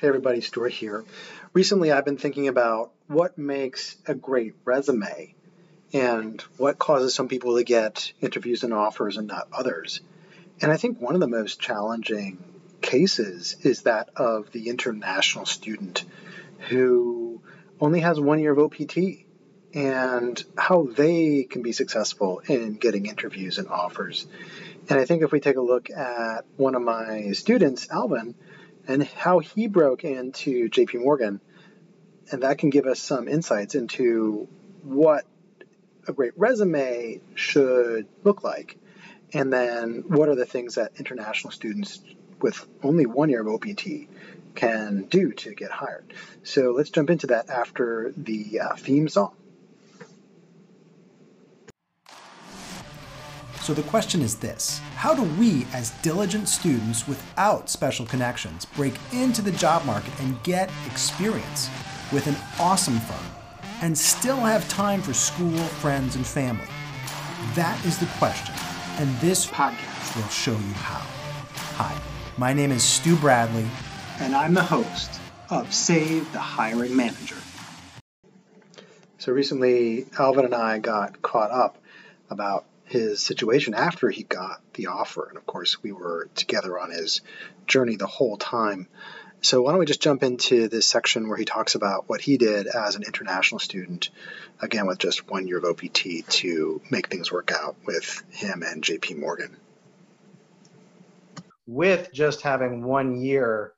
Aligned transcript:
Hey 0.00 0.06
everybody, 0.06 0.42
Stuart 0.42 0.70
here. 0.70 1.04
Recently 1.52 1.90
I've 1.90 2.04
been 2.04 2.18
thinking 2.18 2.46
about 2.46 2.92
what 3.08 3.36
makes 3.36 3.96
a 4.06 4.14
great 4.14 4.54
resume 4.64 5.34
and 5.92 6.40
what 6.56 6.78
causes 6.78 7.14
some 7.14 7.26
people 7.26 7.56
to 7.56 7.64
get 7.64 8.12
interviews 8.20 8.62
and 8.62 8.72
offers 8.72 9.16
and 9.16 9.26
not 9.26 9.48
others. 9.50 10.00
And 10.62 10.70
I 10.70 10.76
think 10.76 11.00
one 11.00 11.14
of 11.14 11.20
the 11.20 11.26
most 11.26 11.58
challenging 11.58 12.38
cases 12.80 13.56
is 13.62 13.82
that 13.82 14.10
of 14.14 14.52
the 14.52 14.68
international 14.68 15.46
student 15.46 16.04
who 16.68 17.42
only 17.80 17.98
has 17.98 18.20
one 18.20 18.38
year 18.38 18.52
of 18.52 18.60
OPT 18.60 18.98
and 19.74 20.44
how 20.56 20.84
they 20.84 21.42
can 21.42 21.62
be 21.62 21.72
successful 21.72 22.40
in 22.46 22.74
getting 22.74 23.06
interviews 23.06 23.58
and 23.58 23.66
offers. 23.66 24.28
And 24.88 25.00
I 25.00 25.06
think 25.06 25.24
if 25.24 25.32
we 25.32 25.40
take 25.40 25.56
a 25.56 25.60
look 25.60 25.90
at 25.90 26.44
one 26.56 26.76
of 26.76 26.82
my 26.82 27.32
students, 27.32 27.90
Alvin, 27.90 28.36
and 28.88 29.02
how 29.04 29.38
he 29.38 29.68
broke 29.68 30.02
into 30.02 30.68
JP 30.68 31.02
Morgan, 31.02 31.40
and 32.32 32.42
that 32.42 32.58
can 32.58 32.70
give 32.70 32.86
us 32.86 32.98
some 32.98 33.28
insights 33.28 33.74
into 33.74 34.48
what 34.82 35.24
a 36.08 36.12
great 36.12 36.32
resume 36.36 37.20
should 37.34 38.08
look 38.24 38.42
like. 38.42 38.78
And 39.34 39.52
then 39.52 40.04
what 40.08 40.30
are 40.30 40.34
the 40.34 40.46
things 40.46 40.76
that 40.76 40.92
international 40.98 41.52
students 41.52 42.00
with 42.40 42.66
only 42.82 43.04
one 43.04 43.28
year 43.28 43.42
of 43.42 43.48
OPT 43.48 44.08
can 44.54 45.02
do 45.02 45.32
to 45.32 45.54
get 45.54 45.70
hired. 45.70 46.14
So 46.42 46.72
let's 46.72 46.90
jump 46.90 47.10
into 47.10 47.28
that 47.28 47.50
after 47.50 48.12
the 48.16 48.60
uh, 48.60 48.76
theme 48.76 49.08
song. 49.08 49.34
So 53.68 53.74
the 53.74 53.82
question 53.82 54.22
is 54.22 54.34
this 54.34 54.78
How 54.94 55.12
do 55.12 55.24
we, 55.38 55.66
as 55.74 55.90
diligent 56.00 56.48
students 56.48 57.06
without 57.06 57.68
special 57.68 58.06
connections, 58.06 58.64
break 58.64 58.94
into 59.12 59.42
the 59.42 59.52
job 59.52 59.84
market 59.84 60.18
and 60.20 60.42
get 60.42 60.70
experience 60.86 61.68
with 62.10 62.28
an 62.28 62.36
awesome 62.58 62.98
firm 62.98 63.26
and 63.82 63.98
still 63.98 64.38
have 64.38 64.66
time 64.70 65.02
for 65.02 65.12
school, 65.12 65.58
friends, 65.82 66.16
and 66.16 66.26
family? 66.26 66.64
That 67.56 67.78
is 67.84 67.98
the 67.98 68.06
question, 68.16 68.54
and 68.96 69.14
this 69.20 69.44
podcast 69.44 70.16
will 70.16 70.30
show 70.30 70.52
you 70.52 70.72
how. 70.72 71.04
Hi, 71.76 72.00
my 72.38 72.54
name 72.54 72.72
is 72.72 72.82
Stu 72.82 73.16
Bradley. 73.16 73.66
And 74.18 74.34
I'm 74.34 74.54
the 74.54 74.62
host 74.62 75.20
of 75.50 75.74
Save 75.74 76.32
the 76.32 76.38
Hiring 76.38 76.96
Manager. 76.96 77.36
So 79.18 79.30
recently, 79.30 80.06
Alvin 80.18 80.46
and 80.46 80.54
I 80.54 80.78
got 80.78 81.20
caught 81.20 81.50
up 81.50 81.76
about 82.30 82.64
his 82.88 83.22
situation 83.22 83.74
after 83.74 84.08
he 84.08 84.22
got 84.22 84.60
the 84.74 84.86
offer. 84.86 85.26
And 85.28 85.36
of 85.36 85.46
course, 85.46 85.82
we 85.82 85.92
were 85.92 86.28
together 86.34 86.78
on 86.78 86.90
his 86.90 87.20
journey 87.66 87.96
the 87.96 88.06
whole 88.06 88.36
time. 88.36 88.88
So, 89.40 89.62
why 89.62 89.70
don't 89.70 89.78
we 89.78 89.86
just 89.86 90.02
jump 90.02 90.24
into 90.24 90.68
this 90.68 90.86
section 90.86 91.28
where 91.28 91.36
he 91.36 91.44
talks 91.44 91.76
about 91.76 92.08
what 92.08 92.20
he 92.20 92.38
did 92.38 92.66
as 92.66 92.96
an 92.96 93.04
international 93.04 93.60
student, 93.60 94.10
again, 94.60 94.86
with 94.86 94.98
just 94.98 95.30
one 95.30 95.46
year 95.46 95.58
of 95.58 95.64
OPT 95.64 96.28
to 96.28 96.80
make 96.90 97.08
things 97.08 97.30
work 97.30 97.52
out 97.52 97.76
with 97.86 98.24
him 98.30 98.64
and 98.66 98.82
JP 98.82 99.18
Morgan. 99.18 99.56
With 101.66 102.12
just 102.12 102.40
having 102.40 102.82
one 102.82 103.20
year 103.20 103.74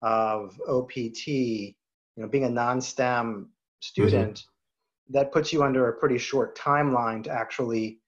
of 0.00 0.58
OPT, 0.66 1.26
you 1.26 1.74
know, 2.16 2.28
being 2.28 2.44
a 2.44 2.50
non 2.50 2.80
STEM 2.80 3.50
student, 3.80 4.38
mm-hmm. 4.38 5.12
that 5.14 5.32
puts 5.32 5.52
you 5.52 5.62
under 5.62 5.88
a 5.88 5.92
pretty 5.92 6.18
short 6.18 6.56
timeline 6.56 7.24
to 7.24 7.30
actually 7.30 7.98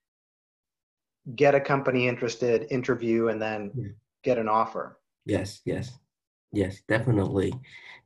get 1.34 1.55
a 1.55 1.61
company 1.61 2.08
interested, 2.08 2.67
interview, 2.70 3.28
and 3.28 3.41
then 3.41 3.70
yeah. 3.75 3.89
get 4.22 4.39
an 4.39 4.48
offer. 4.48 4.98
Yes, 5.25 5.61
yes, 5.64 5.98
yes, 6.53 6.83
definitely, 6.89 7.53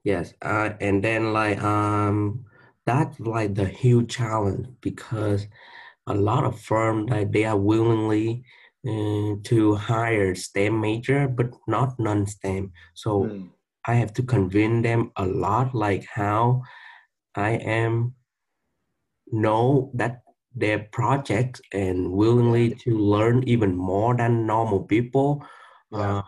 yes. 0.04 0.34
Uh, 0.42 0.70
and 0.80 1.02
then 1.02 1.32
like 1.32 1.62
um, 1.62 2.44
that's 2.86 3.18
like 3.20 3.54
the 3.54 3.66
huge 3.66 4.14
challenge 4.16 4.68
because 4.80 5.46
a 6.06 6.14
lot 6.14 6.44
of 6.44 6.60
firms 6.60 7.10
like 7.10 7.32
they 7.32 7.44
are 7.44 7.56
willingly 7.56 8.44
uh, 8.86 9.34
to 9.44 9.74
hire 9.74 10.34
STEM 10.34 10.80
major, 10.80 11.28
but 11.28 11.50
not 11.66 11.98
non-STEM. 11.98 12.72
So 12.94 13.24
mm. 13.24 13.48
I 13.86 13.94
have 13.94 14.12
to 14.14 14.22
convince 14.22 14.84
them 14.84 15.10
a 15.16 15.26
lot, 15.26 15.74
like 15.74 16.06
how 16.06 16.62
I 17.34 17.50
am 17.50 18.14
know 19.30 19.90
that 19.94 20.22
their 20.58 20.80
projects 20.92 21.60
and 21.72 22.10
willingly 22.12 22.74
to 22.74 22.96
learn 22.98 23.42
even 23.44 23.76
more 23.76 24.16
than 24.16 24.46
normal 24.46 24.82
people 24.82 25.44
uh, 25.92 26.22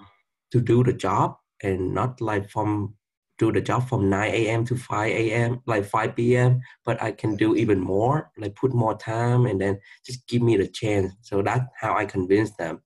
to 0.53 0.61
do 0.61 0.83
the 0.83 0.93
job 0.93 1.37
and 1.63 1.95
not 1.95 2.21
like 2.21 2.49
from 2.51 2.95
do 3.39 3.51
the 3.51 3.61
job 3.61 3.89
from 3.89 4.11
9 4.11 4.31
a.m. 4.35 4.67
to 4.67 4.77
5 4.77 5.09
a.m. 5.11 5.63
like 5.67 5.87
5 5.87 6.15
p.m. 6.15 6.61
but 6.85 7.03
I 7.03 7.11
can 7.13 7.37
do 7.37 7.57
even 7.57 7.81
more 7.81 8.31
like 8.37 8.55
put 8.55 8.75
more 8.75 8.97
time 8.97 9.47
and 9.47 9.59
then 9.61 9.81
just 10.05 10.29
give 10.29 10.43
me 10.43 10.59
the 10.59 10.69
chance 10.69 11.15
so 11.23 11.43
that's 11.43 11.65
how 11.81 11.97
I 11.97 12.05
convince 12.05 12.55
them 12.57 12.83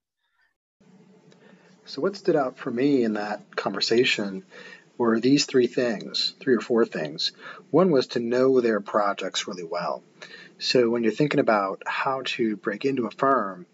so 1.87 2.01
what 2.01 2.17
stood 2.17 2.37
out 2.37 2.57
for 2.57 2.71
me 2.71 3.03
in 3.03 3.15
that 3.15 3.57
conversation 3.57 4.45
were 4.97 5.19
these 5.19 5.47
three 5.47 5.67
things 5.67 6.35
three 6.41 6.55
or 6.55 6.61
four 6.61 6.87
things 6.87 7.33
one 7.71 7.91
was 7.91 8.07
to 8.09 8.21
know 8.21 8.61
their 8.61 8.81
projects 8.81 9.49
really 9.49 9.65
well 9.65 10.05
so 10.59 10.89
when 10.89 11.03
you're 11.03 11.13
thinking 11.13 11.41
about 11.41 11.83
how 11.87 12.23
to 12.25 12.57
break 12.57 12.85
into 12.85 13.07
a 13.07 13.11
firm, 13.11 13.67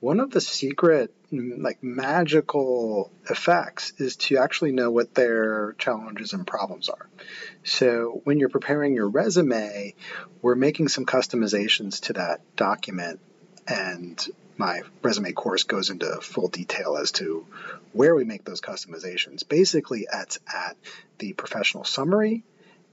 one 0.00 0.20
of 0.20 0.30
the 0.30 0.40
secret 0.40 1.14
like 1.32 1.82
magical 1.82 3.10
effects 3.28 3.92
is 3.98 4.16
to 4.16 4.36
actually 4.38 4.72
know 4.72 4.90
what 4.90 5.14
their 5.14 5.72
challenges 5.78 6.32
and 6.32 6.46
problems 6.46 6.88
are. 6.88 7.08
So 7.64 8.20
when 8.24 8.38
you're 8.38 8.48
preparing 8.50 8.94
your 8.94 9.08
resume, 9.08 9.94
we're 10.42 10.54
making 10.54 10.88
some 10.88 11.06
customizations 11.06 12.02
to 12.02 12.12
that 12.14 12.40
document 12.56 13.20
and 13.66 14.24
my 14.56 14.82
resume 15.02 15.32
course 15.32 15.64
goes 15.64 15.90
into 15.90 16.20
full 16.20 16.48
detail 16.48 16.96
as 16.96 17.10
to 17.12 17.46
where 17.92 18.14
we 18.14 18.24
make 18.24 18.44
those 18.44 18.60
customizations. 18.60 19.48
Basically, 19.48 20.06
it's 20.12 20.38
at 20.52 20.76
the 21.18 21.32
professional 21.32 21.84
summary 21.84 22.44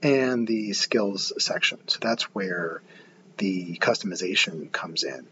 and 0.02 0.46
the 0.46 0.72
skills 0.72 1.32
section. 1.38 1.78
So 1.86 1.98
that's 2.00 2.24
where 2.34 2.82
the 3.42 3.76
customization 3.78 4.70
comes 4.70 5.02
in. 5.02 5.26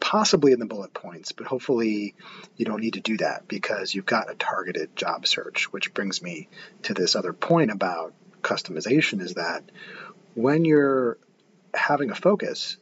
Possibly 0.00 0.50
in 0.50 0.58
the 0.58 0.66
bullet 0.66 0.92
points, 0.92 1.30
but 1.30 1.46
hopefully 1.46 2.16
you 2.56 2.64
don't 2.64 2.80
need 2.80 2.94
to 2.94 3.00
do 3.00 3.16
that 3.18 3.46
because 3.46 3.94
you've 3.94 4.04
got 4.04 4.28
a 4.28 4.34
targeted 4.34 4.96
job 4.96 5.24
search, 5.24 5.72
which 5.72 5.94
brings 5.94 6.20
me 6.20 6.48
to 6.82 6.92
this 6.92 7.14
other 7.14 7.32
point 7.32 7.70
about 7.70 8.14
customization 8.42 9.20
is 9.20 9.34
that 9.34 9.62
when 10.34 10.64
you're 10.64 11.16
having 11.72 12.10
a 12.10 12.16
focus, 12.16 12.76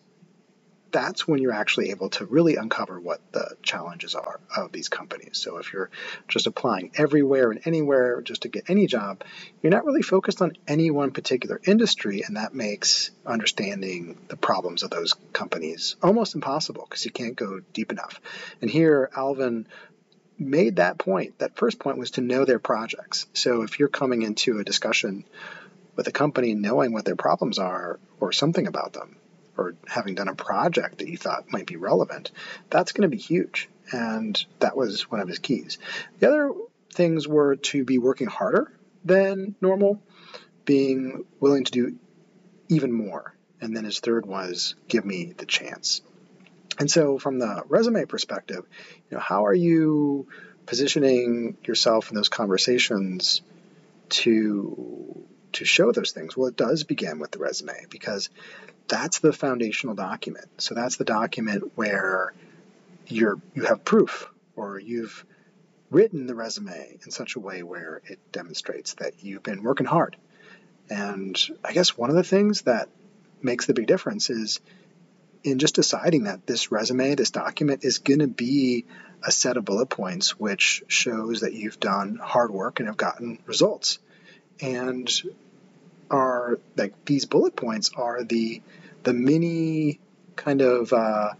that's 0.92 1.26
when 1.26 1.40
you're 1.40 1.52
actually 1.52 1.90
able 1.90 2.10
to 2.10 2.26
really 2.26 2.56
uncover 2.56 3.00
what 3.00 3.20
the 3.32 3.56
challenges 3.62 4.14
are 4.14 4.40
of 4.56 4.72
these 4.72 4.88
companies. 4.88 5.38
So 5.38 5.56
if 5.56 5.72
you're 5.72 5.90
just 6.28 6.46
applying 6.46 6.92
everywhere 6.96 7.50
and 7.50 7.60
anywhere 7.66 8.20
just 8.22 8.42
to 8.42 8.48
get 8.48 8.68
any 8.68 8.86
job, 8.86 9.24
you're 9.62 9.72
not 9.72 9.84
really 9.84 10.02
focused 10.02 10.42
on 10.42 10.52
any 10.68 10.90
one 10.90 11.10
particular 11.10 11.60
industry, 11.66 12.22
and 12.22 12.36
that 12.36 12.54
makes 12.54 13.10
understanding 13.26 14.18
the 14.28 14.36
problems 14.36 14.82
of 14.82 14.90
those 14.90 15.14
companies 15.32 15.96
almost 16.02 16.34
impossible 16.34 16.86
because 16.88 17.04
you 17.04 17.10
can't 17.10 17.36
go 17.36 17.60
deep 17.72 17.90
enough. 17.90 18.20
And 18.60 18.70
here, 18.70 19.10
Alvin 19.16 19.66
made 20.38 20.76
that 20.76 20.98
point. 20.98 21.38
That 21.38 21.56
first 21.56 21.78
point 21.78 21.98
was 21.98 22.12
to 22.12 22.20
know 22.20 22.44
their 22.44 22.58
projects. 22.58 23.26
So 23.32 23.62
if 23.62 23.78
you're 23.78 23.88
coming 23.88 24.22
into 24.22 24.58
a 24.58 24.64
discussion 24.64 25.24
with 25.96 26.06
a 26.06 26.12
company 26.12 26.54
knowing 26.54 26.92
what 26.92 27.04
their 27.04 27.16
problems 27.16 27.58
are 27.58 27.98
or 28.20 28.32
something 28.32 28.66
about 28.66 28.92
them, 28.92 29.16
or 29.56 29.74
having 29.86 30.14
done 30.14 30.28
a 30.28 30.34
project 30.34 30.98
that 30.98 31.08
you 31.08 31.16
thought 31.16 31.52
might 31.52 31.66
be 31.66 31.76
relevant, 31.76 32.30
that's 32.70 32.92
going 32.92 33.08
to 33.08 33.14
be 33.14 33.20
huge. 33.20 33.68
And 33.90 34.42
that 34.60 34.76
was 34.76 35.10
one 35.10 35.20
of 35.20 35.28
his 35.28 35.38
keys. 35.38 35.78
The 36.18 36.28
other 36.28 36.52
things 36.92 37.26
were 37.26 37.56
to 37.56 37.84
be 37.84 37.98
working 37.98 38.28
harder 38.28 38.72
than 39.04 39.54
normal, 39.60 40.00
being 40.64 41.24
willing 41.40 41.64
to 41.64 41.72
do 41.72 41.96
even 42.68 42.92
more. 42.92 43.34
And 43.60 43.76
then 43.76 43.84
his 43.84 44.00
third 44.00 44.26
was 44.26 44.74
give 44.88 45.04
me 45.04 45.34
the 45.36 45.46
chance. 45.46 46.02
And 46.78 46.90
so, 46.90 47.18
from 47.18 47.38
the 47.38 47.62
resume 47.68 48.06
perspective, 48.06 48.64
you 49.10 49.16
know, 49.16 49.20
how 49.20 49.46
are 49.46 49.54
you 49.54 50.26
positioning 50.66 51.56
yourself 51.64 52.10
in 52.10 52.16
those 52.16 52.28
conversations 52.28 53.42
to 54.08 55.24
to 55.52 55.64
show 55.64 55.92
those 55.92 56.12
things? 56.12 56.36
Well, 56.36 56.48
it 56.48 56.56
does 56.56 56.84
begin 56.84 57.18
with 57.18 57.30
the 57.30 57.38
resume 57.38 57.86
because 57.90 58.30
that's 58.92 59.20
the 59.20 59.32
foundational 59.32 59.94
document. 59.94 60.44
So 60.58 60.74
that's 60.74 60.96
the 60.96 61.04
document 61.04 61.72
where 61.76 62.34
you're 63.06 63.40
you 63.54 63.64
have 63.64 63.86
proof 63.86 64.28
or 64.54 64.78
you've 64.78 65.24
written 65.90 66.26
the 66.26 66.34
resume 66.34 66.98
in 67.02 67.10
such 67.10 67.34
a 67.36 67.40
way 67.40 67.62
where 67.62 68.02
it 68.04 68.18
demonstrates 68.32 68.92
that 68.94 69.14
you've 69.24 69.42
been 69.42 69.62
working 69.62 69.86
hard. 69.86 70.16
And 70.90 71.40
I 71.64 71.72
guess 71.72 71.96
one 71.96 72.10
of 72.10 72.16
the 72.16 72.22
things 72.22 72.62
that 72.62 72.90
makes 73.40 73.64
the 73.64 73.72
big 73.72 73.86
difference 73.86 74.28
is 74.28 74.60
in 75.42 75.58
just 75.58 75.74
deciding 75.74 76.24
that 76.24 76.46
this 76.46 76.70
resume, 76.70 77.14
this 77.14 77.30
document 77.30 77.84
is 77.84 77.98
going 77.98 78.20
to 78.20 78.28
be 78.28 78.84
a 79.26 79.32
set 79.32 79.56
of 79.56 79.64
bullet 79.64 79.86
points 79.86 80.38
which 80.38 80.82
shows 80.86 81.40
that 81.40 81.54
you've 81.54 81.80
done 81.80 82.20
hard 82.22 82.50
work 82.50 82.78
and 82.78 82.88
have 82.88 82.98
gotten 82.98 83.38
results. 83.46 84.00
And 84.60 85.10
are 86.12 86.60
like 86.76 87.04
these 87.06 87.24
bullet 87.24 87.56
points 87.56 87.90
are 87.96 88.22
the 88.22 88.62
the 89.02 89.12
mini 89.12 89.98
kind 90.36 90.60
of 90.60 90.92
uh, 90.92 91.30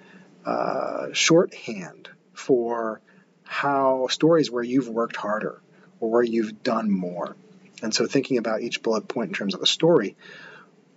uh, 0.44 1.06
shorthand 1.12 2.08
for 2.32 3.00
how 3.44 4.08
stories 4.08 4.50
where 4.50 4.64
you've 4.64 4.88
worked 4.88 5.14
harder 5.14 5.60
or 6.00 6.10
where 6.10 6.22
you've 6.22 6.62
done 6.62 6.90
more. 6.90 7.36
And 7.82 7.94
so 7.94 8.06
thinking 8.06 8.38
about 8.38 8.62
each 8.62 8.82
bullet 8.82 9.06
point 9.06 9.28
in 9.28 9.34
terms 9.34 9.54
of 9.54 9.62
a 9.62 9.66
story, 9.66 10.16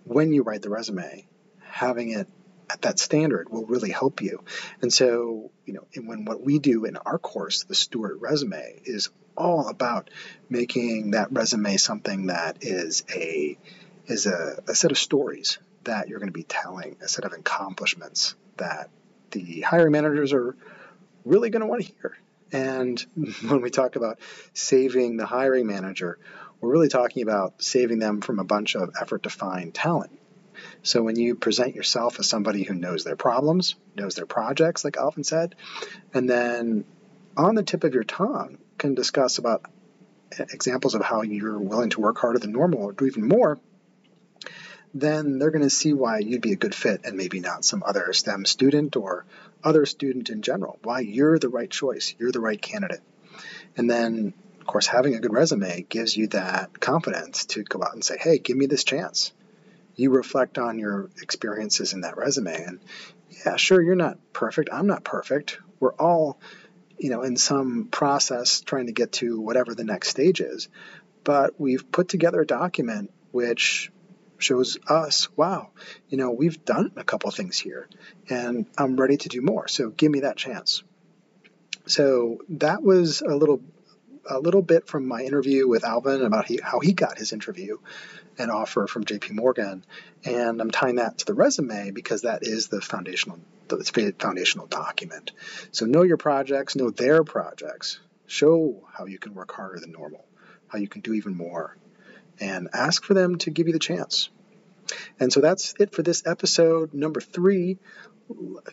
when 0.06 0.32
you 0.32 0.44
write 0.44 0.62
the 0.62 0.70
resume, 0.70 1.28
having 1.60 2.12
it 2.12 2.28
at 2.70 2.82
that 2.84 3.00
standard 3.00 3.50
will 3.50 3.66
really 3.66 3.92
help 3.92 4.22
you. 4.22 4.44
And 4.82 4.92
so, 4.92 5.52
you 5.66 5.74
know, 5.74 5.86
and 5.96 6.08
when 6.08 6.26
what 6.26 6.44
we 6.44 6.60
do 6.60 6.86
in 6.86 6.98
our 6.98 7.20
course, 7.20 7.64
the 7.64 7.76
Stewart 7.76 8.20
resume, 8.20 8.82
is 8.86 9.10
all 9.38 9.68
about 9.68 10.10
making 10.50 11.12
that 11.12 11.32
resume 11.32 11.78
something 11.78 12.28
that 12.28 12.58
is 12.62 13.04
a 13.14 13.58
is 14.08 14.28
a, 14.28 14.62
a 14.68 14.76
set 14.76 14.92
of 14.92 14.98
stories 14.98 15.58
that 15.84 16.10
you're 16.10 16.20
going 16.20 16.32
to 16.32 16.34
be 16.34 16.44
telling, 16.44 16.96
a 17.02 17.08
set 17.08 17.26
of 17.26 17.34
accomplishments 17.34 18.36
that 18.58 18.90
the 19.32 19.62
hiring 19.62 19.92
managers 19.92 20.34
are 20.34 20.56
really 21.24 21.50
going 21.50 21.62
to 21.62 21.68
want 21.68 21.84
to 21.84 21.94
hear. 21.94 22.18
And 22.52 23.00
when 23.48 23.62
we 23.62 23.70
talk 23.70 23.96
about 23.96 24.20
saving 24.54 25.18
the 25.18 25.26
hiring 25.26 25.68
manager, 25.68 26.20
we're 26.62 26.72
really 26.72 26.90
talking 26.90 27.24
about 27.24 27.62
saving 27.62 28.00
them 28.00 28.22
from 28.22 28.40
a 28.40 28.44
bunch 28.44 28.76
of 28.76 28.92
effort 29.00 29.24
to 29.24 29.30
find 29.30 29.74
talent. 29.74 30.12
So 30.84 31.04
when 31.04 31.16
you 31.16 31.36
present 31.36 31.76
yourself 31.76 32.20
as 32.20 32.30
somebody 32.30 32.64
who 32.64 32.74
knows 32.74 33.04
their 33.04 33.16
problems, 33.16 33.76
knows 33.96 34.16
their 34.16 34.26
projects, 34.26 34.84
like 34.84 34.98
Alvin 34.98 35.24
said, 35.24 35.56
and 36.14 36.30
then 36.30 36.86
on 37.38 37.56
the 37.56 37.64
tip 37.64 37.84
of 37.84 37.94
your 37.94 38.04
tongue 38.04 38.58
can 38.78 38.96
discuss 38.96 39.38
about 39.38 39.66
examples 40.40 40.96
of 40.96 41.02
how 41.02 41.22
you're 41.22 41.60
willing 41.60 41.90
to 41.92 42.02
work 42.02 42.18
harder 42.18 42.40
than 42.40 42.52
normal 42.52 42.84
or 42.84 42.92
do 42.92 43.06
even 43.06 43.28
more, 43.28 43.60
then 44.94 45.40
they're 45.40 45.52
going 45.52 45.64
to 45.64 45.70
see 45.70 45.94
why 45.94 46.20
you'd 46.20 46.42
be 46.42 46.54
a 46.54 46.58
good 46.58 46.74
fit 46.74 47.02
and 47.04 47.18
maybe 47.18 47.40
not 47.40 47.66
some 47.66 47.84
other 47.86 48.14
STEM 48.14 48.46
student 48.46 48.96
or 48.96 49.26
other 49.64 49.86
student 49.86 50.30
in 50.30 50.42
general, 50.42 50.80
why 50.84 51.02
you're 51.02 51.38
the 51.38 51.50
right 51.50 51.70
choice, 51.70 52.16
you're 52.18 52.32
the 52.32 52.40
right 52.40 52.62
candidate. 52.62 53.02
And 53.76 53.90
then, 53.90 54.34
of 54.60 54.66
course, 54.66 54.88
having 54.88 55.16
a 55.16 55.20
good 55.20 55.34
resume 55.34 55.86
gives 55.90 56.16
you 56.16 56.28
that 56.28 56.80
confidence 56.80 57.46
to 57.48 57.64
go 57.64 57.84
out 57.84 57.94
and 57.94 58.04
say, 58.04 58.18
hey, 58.18 58.38
give 58.38 58.56
me 58.56 58.68
this 58.68 58.86
chance 58.86 59.34
you 59.96 60.12
reflect 60.12 60.58
on 60.58 60.80
your 60.80 61.10
experiences 61.22 61.94
in 61.94 62.02
that 62.02 62.18
resume 62.18 62.54
and 62.54 62.80
yeah 63.46 63.56
sure 63.56 63.82
you're 63.82 63.96
not 63.96 64.18
perfect. 64.34 64.70
I'm 64.72 64.88
not 64.88 65.04
perfect. 65.04 65.60
We're 65.80 65.94
all 65.94 66.40
you 66.98 67.10
know 67.10 67.24
in 67.24 67.38
some 67.38 67.88
process 67.92 68.62
trying 68.62 68.88
to 68.88 68.94
get 68.94 69.14
to 69.14 69.40
whatever 69.40 69.76
the 69.76 69.84
next 69.84 70.10
stage 70.10 70.42
is. 70.42 70.70
But 71.24 71.60
we've 71.60 71.92
put 71.92 72.08
together 72.08 72.42
a 72.42 72.46
document 72.46 73.12
which 73.32 73.92
shows 74.38 74.78
us 74.88 75.30
wow 75.38 75.70
you 76.10 76.18
know 76.18 76.32
we've 76.32 76.66
done 76.66 76.92
a 76.98 77.06
couple 77.06 77.32
things 77.32 77.58
here 77.58 77.88
and 78.30 78.66
i'm 78.78 78.98
ready 78.98 79.18
to 79.18 79.30
do 79.30 79.42
more. 79.42 79.68
So 79.68 79.90
give 79.90 80.12
me 80.12 80.22
that 80.22 80.38
chance. 80.38 80.84
So 81.88 82.40
that 82.50 82.82
was 82.82 83.22
a 83.22 83.36
little 83.36 83.62
a 84.28 84.40
little 84.40 84.62
bit 84.62 84.88
from 84.88 85.08
my 85.08 85.22
interview 85.22 85.68
with 85.68 85.84
Alvin 85.84 86.24
about 86.24 86.46
he, 86.46 86.60
how 86.64 86.80
he 86.80 86.94
got 86.94 87.18
his 87.18 87.34
interview 87.34 87.78
and 88.38 88.52
offer 88.52 88.88
from 88.88 89.06
JP 89.06 89.32
Morgan. 89.32 89.86
And 90.24 90.62
I'm 90.62 90.72
tying 90.72 90.96
that 90.96 91.20
to 91.20 91.26
the 91.26 91.34
resume 91.34 91.92
because 91.92 92.24
that 92.24 92.40
is 92.44 92.68
the 92.68 92.82
foundational 92.82 93.40
the 93.68 94.14
foundational 94.20 94.68
document. 94.68 95.32
So 95.72 95.86
know 95.86 96.04
your 96.04 96.18
projects, 96.18 96.76
know 96.76 96.92
their 96.92 97.24
projects. 97.24 98.00
Show 98.28 98.84
how 98.92 99.06
you 99.06 99.18
can 99.18 99.34
work 99.34 99.52
harder 99.52 99.80
than 99.80 99.92
normal, 99.92 100.26
how 100.68 100.78
you 100.78 100.88
can 100.88 101.02
do 101.02 101.14
even 101.14 101.36
more, 101.36 101.76
and 102.40 102.70
ask 102.74 103.04
for 103.04 103.14
them 103.14 103.38
to 103.40 103.50
give 103.50 103.68
you 103.68 103.74
the 103.74 103.80
chance. 103.80 104.30
And 105.20 105.32
so 105.32 105.42
that's 105.42 105.74
it 105.80 105.94
for 105.94 106.04
this 106.04 106.26
episode 106.26 106.94
number 106.94 107.22
three 107.22 107.78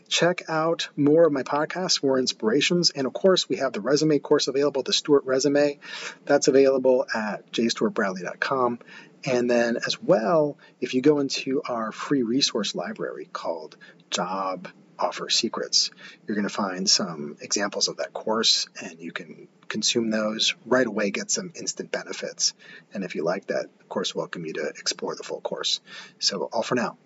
check 0.08 0.42
out 0.48 0.88
more 0.96 1.26
of 1.26 1.32
my 1.32 1.42
podcasts, 1.42 2.02
more 2.02 2.18
inspirations. 2.18 2.90
And 2.90 3.06
of 3.06 3.12
course, 3.12 3.48
we 3.48 3.56
have 3.56 3.72
the 3.72 3.80
resume 3.80 4.18
course 4.18 4.48
available, 4.48 4.82
the 4.82 4.92
Stuart 4.92 5.24
resume. 5.24 5.78
That's 6.24 6.48
available 6.48 7.06
at 7.14 7.50
jstewartbradley.com. 7.52 8.78
And 9.24 9.50
then, 9.50 9.76
as 9.86 10.02
well, 10.02 10.58
if 10.80 10.94
you 10.94 11.02
go 11.02 11.20
into 11.20 11.62
our 11.68 11.92
free 11.92 12.22
resource 12.22 12.74
library 12.74 13.28
called 13.32 13.76
Job 14.10 14.68
Offer 14.98 15.30
Secrets, 15.30 15.90
you're 16.26 16.34
going 16.34 16.48
to 16.48 16.54
find 16.54 16.88
some 16.88 17.36
examples 17.40 17.88
of 17.88 17.96
that 17.98 18.12
course 18.12 18.68
and 18.82 19.00
you 19.00 19.12
can 19.12 19.48
consume 19.68 20.10
those 20.10 20.54
right 20.66 20.86
away, 20.86 21.10
get 21.10 21.30
some 21.30 21.52
instant 21.54 21.90
benefits. 21.90 22.54
And 22.92 23.04
if 23.04 23.14
you 23.14 23.24
like 23.24 23.46
that, 23.46 23.66
of 23.80 23.88
course, 23.88 24.14
welcome 24.14 24.44
you 24.44 24.52
to 24.54 24.68
explore 24.78 25.14
the 25.16 25.22
full 25.22 25.40
course. 25.40 25.80
So, 26.18 26.48
all 26.52 26.62
for 26.62 26.74
now. 26.74 26.96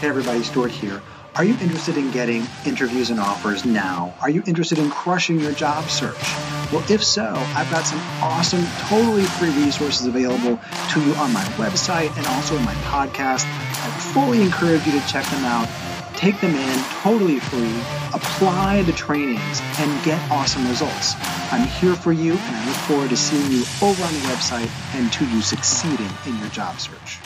Hey 0.00 0.08
everybody, 0.08 0.42
Stuart 0.42 0.70
here. 0.70 1.02
Are 1.34 1.44
you 1.44 1.54
interested 1.60 1.96
in 1.96 2.10
getting 2.10 2.46
interviews 2.66 3.10
and 3.10 3.20
offers 3.20 3.64
now? 3.64 4.14
Are 4.20 4.30
you 4.30 4.42
interested 4.46 4.78
in 4.78 4.90
crushing 4.90 5.40
your 5.40 5.52
job 5.52 5.88
search? 5.88 6.16
Well, 6.72 6.84
if 6.90 7.02
so, 7.02 7.32
I've 7.54 7.70
got 7.70 7.86
some 7.86 8.00
awesome, 8.20 8.64
totally 8.88 9.22
free 9.22 9.50
resources 9.64 10.06
available 10.06 10.58
to 10.90 11.00
you 11.00 11.14
on 11.14 11.32
my 11.32 11.44
website 11.56 12.14
and 12.16 12.26
also 12.26 12.56
in 12.56 12.64
my 12.64 12.74
podcast. 12.74 13.44
I 13.46 13.90
fully 14.12 14.42
encourage 14.42 14.84
you 14.84 14.92
to 14.92 15.06
check 15.06 15.24
them 15.26 15.44
out. 15.44 15.87
Take 16.18 16.40
them 16.40 16.56
in 16.56 16.84
totally 17.00 17.38
free, 17.38 17.80
apply 18.12 18.82
the 18.82 18.92
trainings, 18.92 19.60
and 19.78 20.04
get 20.04 20.20
awesome 20.32 20.66
results. 20.66 21.14
I'm 21.52 21.68
here 21.68 21.94
for 21.94 22.10
you, 22.10 22.32
and 22.32 22.56
I 22.56 22.66
look 22.66 22.76
forward 22.88 23.10
to 23.10 23.16
seeing 23.16 23.52
you 23.52 23.60
over 23.80 24.02
on 24.02 24.12
the 24.12 24.20
website 24.26 24.68
and 24.96 25.12
to 25.12 25.24
you 25.26 25.40
succeeding 25.40 26.10
in 26.26 26.36
your 26.40 26.48
job 26.48 26.80
search. 26.80 27.20